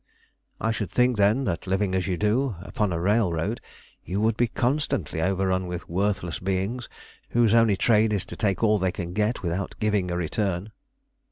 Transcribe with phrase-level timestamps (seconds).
[0.59, 3.61] "I should think, then, that living as you do, upon a railroad,
[4.03, 6.89] you would be constantly overrun with worthless beings
[7.29, 10.71] whose only trade is to take all they can get without giving a return."